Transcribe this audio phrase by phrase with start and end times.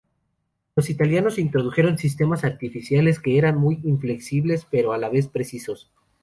[0.75, 5.91] Los italianos introdujeron "sistemas artificiales", que eran muy inflexibles, pero a la vez, precisos.